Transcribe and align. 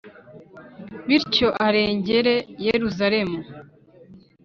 bityo 1.07 1.47
arengere 1.65 2.35
Yeruzalemu; 2.65 3.39